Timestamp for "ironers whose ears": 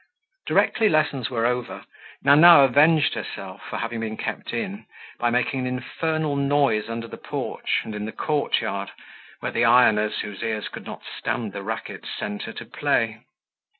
9.65-10.69